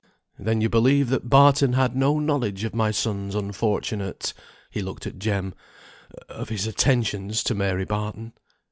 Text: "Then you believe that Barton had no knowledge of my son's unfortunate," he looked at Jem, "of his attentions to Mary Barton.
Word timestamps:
"Then 0.39 0.61
you 0.61 0.67
believe 0.67 1.09
that 1.11 1.29
Barton 1.29 1.73
had 1.73 1.95
no 1.95 2.17
knowledge 2.17 2.63
of 2.63 2.73
my 2.73 2.89
son's 2.89 3.35
unfortunate," 3.35 4.33
he 4.71 4.81
looked 4.81 5.05
at 5.05 5.19
Jem, 5.19 5.53
"of 6.27 6.49
his 6.49 6.65
attentions 6.65 7.43
to 7.43 7.53
Mary 7.53 7.85
Barton. 7.85 8.33